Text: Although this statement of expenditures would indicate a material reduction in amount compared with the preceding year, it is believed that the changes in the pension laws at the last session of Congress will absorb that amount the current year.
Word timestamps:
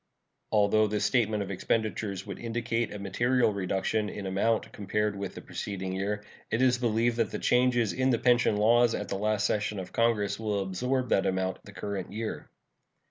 Although 0.51 0.87
this 0.87 1.05
statement 1.05 1.43
of 1.43 1.51
expenditures 1.51 2.25
would 2.25 2.39
indicate 2.39 2.91
a 2.91 2.97
material 2.97 3.53
reduction 3.53 4.09
in 4.09 4.25
amount 4.25 4.71
compared 4.71 5.15
with 5.15 5.35
the 5.35 5.41
preceding 5.41 5.93
year, 5.93 6.23
it 6.49 6.59
is 6.63 6.79
believed 6.79 7.17
that 7.17 7.29
the 7.29 7.37
changes 7.37 7.93
in 7.93 8.09
the 8.09 8.17
pension 8.17 8.57
laws 8.57 8.95
at 8.95 9.09
the 9.09 9.15
last 9.15 9.45
session 9.45 9.77
of 9.77 9.93
Congress 9.93 10.39
will 10.39 10.63
absorb 10.63 11.09
that 11.09 11.27
amount 11.27 11.59
the 11.65 11.71
current 11.71 12.11
year. 12.11 12.49